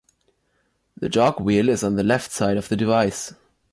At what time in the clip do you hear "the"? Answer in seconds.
0.97-1.09, 1.95-2.01, 2.69-2.75